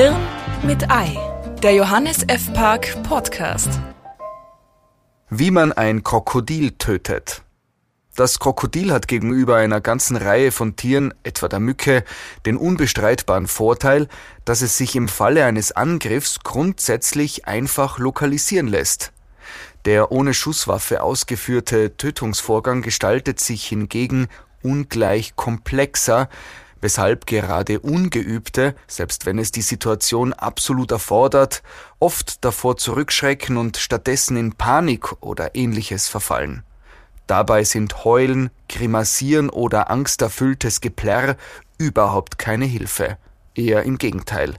[0.00, 0.14] Hirn
[0.62, 1.18] mit Ei,
[1.60, 2.52] der Johannes F.
[2.52, 3.68] Park Podcast.
[5.28, 7.42] Wie man ein Krokodil tötet.
[8.14, 12.04] Das Krokodil hat gegenüber einer ganzen Reihe von Tieren, etwa der Mücke,
[12.46, 14.06] den unbestreitbaren Vorteil,
[14.44, 19.10] dass es sich im Falle eines Angriffs grundsätzlich einfach lokalisieren lässt.
[19.84, 24.28] Der ohne Schusswaffe ausgeführte Tötungsvorgang gestaltet sich hingegen
[24.62, 26.28] ungleich komplexer,
[26.80, 31.62] weshalb gerade Ungeübte, selbst wenn es die Situation absolut erfordert,
[31.98, 36.62] oft davor zurückschrecken und stattdessen in Panik oder ähnliches verfallen.
[37.26, 41.36] Dabei sind Heulen, Grimassieren oder angsterfülltes Geplärr
[41.76, 43.18] überhaupt keine Hilfe.
[43.54, 44.54] Eher im Gegenteil.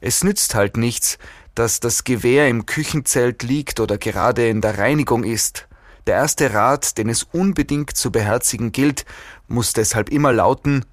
[0.00, 1.18] Es nützt halt nichts,
[1.54, 5.68] dass das Gewehr im Küchenzelt liegt oder gerade in der Reinigung ist.
[6.06, 9.04] Der erste Rat, den es unbedingt zu beherzigen gilt,
[9.46, 10.84] muss deshalb immer lauten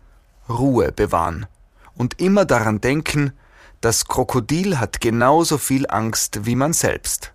[0.49, 1.45] Ruhe bewahren
[1.95, 3.33] und immer daran denken,
[3.81, 7.33] das Krokodil hat genauso viel Angst wie man selbst.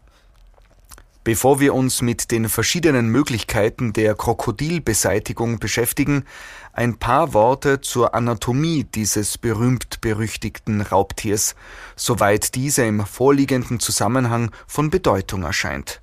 [1.25, 6.25] Bevor wir uns mit den verschiedenen Möglichkeiten der Krokodilbeseitigung beschäftigen,
[6.75, 11.55] ein paar Worte zur Anatomie dieses berühmt-berüchtigten Raubtiers,
[11.97, 16.03] soweit diese im vorliegenden Zusammenhang von Bedeutung erscheint.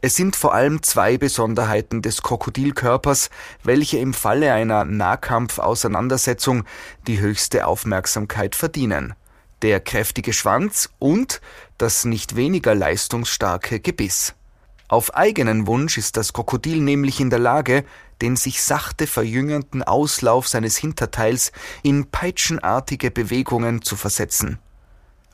[0.00, 3.30] Es sind vor allem zwei Besonderheiten des Krokodilkörpers,
[3.64, 6.64] welche im Falle einer Nahkampfauseinandersetzung
[7.06, 9.14] die höchste Aufmerksamkeit verdienen
[9.62, 11.40] der kräftige Schwanz und
[11.78, 14.34] das nicht weniger leistungsstarke Gebiss.
[14.88, 17.84] Auf eigenen Wunsch ist das Krokodil nämlich in der Lage,
[18.22, 21.52] den sich sachte verjüngernden Auslauf seines Hinterteils
[21.82, 24.58] in peitschenartige Bewegungen zu versetzen.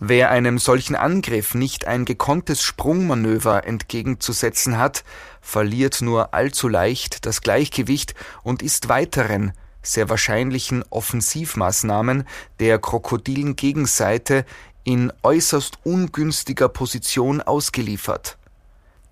[0.00, 5.04] Wer einem solchen Angriff nicht ein gekonntes Sprungmanöver entgegenzusetzen hat,
[5.40, 12.24] verliert nur allzu leicht das Gleichgewicht und ist weiteren, sehr wahrscheinlichen Offensivmaßnahmen
[12.58, 14.44] der krokodilen Gegenseite
[14.82, 18.36] in äußerst ungünstiger Position ausgeliefert.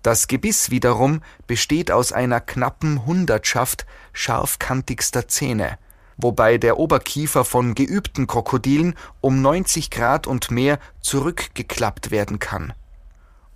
[0.01, 5.77] Das Gebiss wiederum besteht aus einer knappen Hundertschaft scharfkantigster Zähne,
[6.17, 12.73] wobei der Oberkiefer von geübten Krokodilen um 90 Grad und mehr zurückgeklappt werden kann.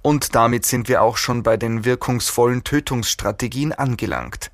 [0.01, 4.51] Und damit sind wir auch schon bei den wirkungsvollen Tötungsstrategien angelangt.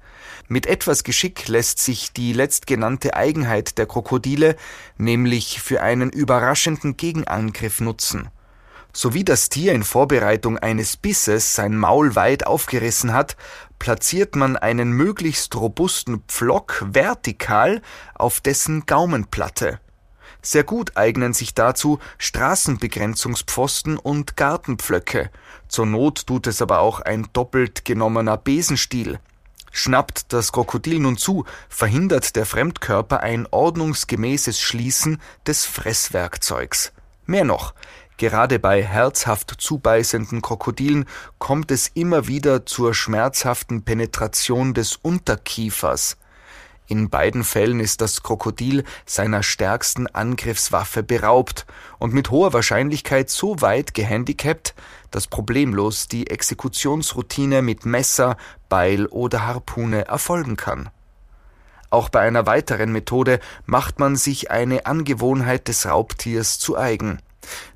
[0.47, 4.56] Mit etwas Geschick lässt sich die letztgenannte Eigenheit der Krokodile
[4.97, 8.30] nämlich für einen überraschenden Gegenangriff nutzen.
[8.95, 13.35] Sowie das Tier in Vorbereitung eines Bisses sein Maul weit aufgerissen hat,
[13.79, 17.81] platziert man einen möglichst robusten Pflock vertikal
[18.13, 19.79] auf dessen Gaumenplatte.
[20.43, 25.31] Sehr gut eignen sich dazu Straßenbegrenzungspfosten und Gartenpflöcke.
[25.67, 29.19] Zur Not tut es aber auch ein doppelt genommener Besenstiel.
[29.71, 36.93] Schnappt das Krokodil nun zu, verhindert der Fremdkörper ein ordnungsgemäßes Schließen des Fresswerkzeugs.
[37.25, 37.73] Mehr noch,
[38.18, 41.06] gerade bei herzhaft zubeißenden Krokodilen
[41.40, 46.18] kommt es immer wieder zur schmerzhaften Penetration des Unterkiefers.
[46.88, 51.66] In beiden Fällen ist das Krokodil seiner stärksten Angriffswaffe beraubt
[51.97, 54.75] und mit hoher Wahrscheinlichkeit so weit gehandicapt,
[55.09, 58.35] dass problemlos die Exekutionsroutine mit Messer,
[58.68, 60.90] Beil oder Harpune erfolgen kann.
[61.90, 67.19] Auch bei einer weiteren Methode macht man sich eine Angewohnheit des Raubtiers zu eigen.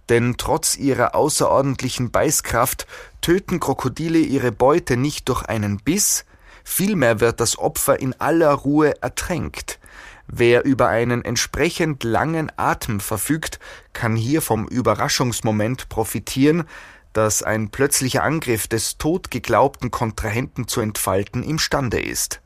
[0.10, 2.88] Denn trotz ihrer außerordentlichen Beißkraft
[3.22, 6.26] töten Krokodile ihre Beute nicht durch einen Biss,
[6.64, 9.80] vielmehr wird das Opfer in aller Ruhe ertränkt.
[10.28, 13.60] Wer über einen entsprechend langen Atem verfügt,
[13.94, 16.66] kann hier vom Überraschungsmoment profitieren,
[17.14, 22.42] dass ein plötzlicher Angriff des tot geglaubten Kontrahenten zu entfalten imstande ist.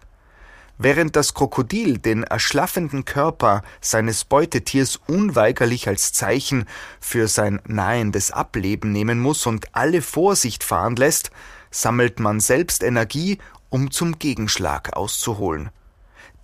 [0.83, 6.65] Während das Krokodil den erschlaffenden Körper seines Beutetiers unweigerlich als Zeichen
[6.99, 11.29] für sein nahendes Ableben nehmen muss und alle Vorsicht fahren lässt,
[11.69, 13.37] sammelt man selbst Energie,
[13.69, 15.69] um zum Gegenschlag auszuholen.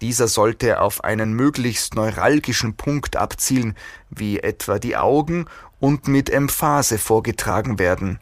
[0.01, 3.73] Dieser sollte auf einen möglichst neuralgischen Punkt abzielen,
[4.11, 5.47] wie etwa die Augen,
[5.79, 8.19] und mit Emphase vorgetragen werden.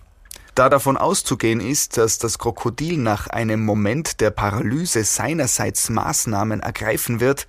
[0.55, 7.19] Da davon auszugehen ist, dass das Krokodil nach einem Moment der Paralyse seinerseits Maßnahmen ergreifen
[7.19, 7.45] wird,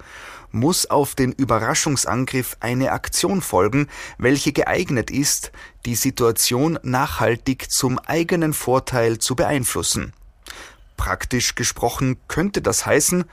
[0.51, 3.87] muss auf den Überraschungsangriff eine Aktion folgen,
[4.19, 5.53] welche geeignet ist,
[5.85, 10.13] die Situation nachhaltig zum eigenen Vorteil zu beeinflussen.
[10.97, 13.25] Praktisch gesprochen könnte das heißen,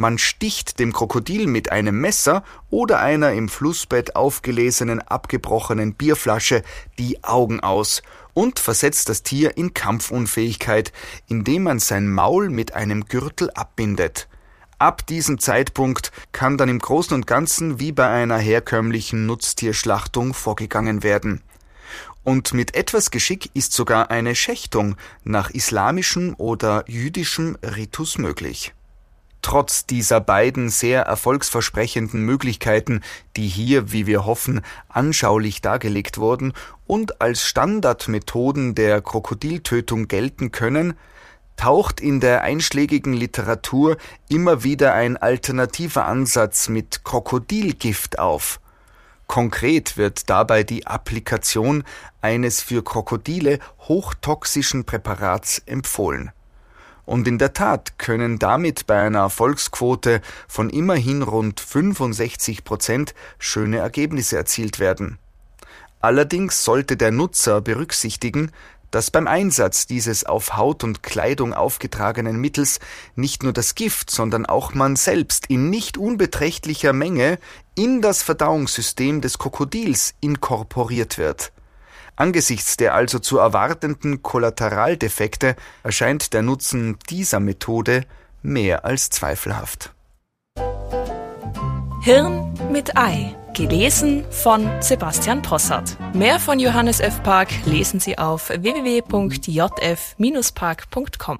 [0.00, 6.62] man sticht dem Krokodil mit einem Messer oder einer im Flussbett aufgelesenen abgebrochenen Bierflasche
[6.98, 8.02] die Augen aus
[8.32, 10.92] und versetzt das Tier in Kampfunfähigkeit,
[11.28, 14.28] indem man sein Maul mit einem Gürtel abbindet.
[14.78, 21.02] Ab diesem Zeitpunkt kann dann im Großen und Ganzen wie bei einer herkömmlichen Nutztierschlachtung vorgegangen
[21.02, 21.42] werden.
[22.24, 28.72] Und mit etwas Geschick ist sogar eine Schächtung nach islamischem oder jüdischem Ritus möglich.
[29.42, 33.00] Trotz dieser beiden sehr erfolgsversprechenden Möglichkeiten,
[33.36, 36.52] die hier, wie wir hoffen, anschaulich dargelegt wurden
[36.86, 40.94] und als Standardmethoden der Krokodiltötung gelten können,
[41.56, 43.96] taucht in der einschlägigen Literatur
[44.28, 48.60] immer wieder ein alternativer Ansatz mit Krokodilgift auf.
[49.26, 51.84] Konkret wird dabei die Applikation
[52.20, 53.58] eines für Krokodile
[53.88, 56.32] hochtoxischen Präparats empfohlen.
[57.04, 63.78] Und in der Tat können damit bei einer Erfolgsquote von immerhin rund 65 Prozent schöne
[63.78, 65.18] Ergebnisse erzielt werden.
[66.00, 68.52] Allerdings sollte der Nutzer berücksichtigen,
[68.90, 72.80] dass beim Einsatz dieses auf Haut und Kleidung aufgetragenen Mittels
[73.14, 77.38] nicht nur das Gift, sondern auch man selbst in nicht unbeträchtlicher Menge
[77.74, 81.52] in das Verdauungssystem des Krokodils inkorporiert wird.
[82.20, 88.04] Angesichts der also zu erwartenden Kollateraldefekte erscheint der Nutzen dieser Methode
[88.42, 89.94] mehr als zweifelhaft.
[92.02, 93.34] Hirn mit Ei.
[93.54, 95.96] Gelesen von Sebastian Possart.
[96.14, 97.22] Mehr von Johannes F.
[97.22, 101.38] Park lesen Sie auf www.jf-park.com.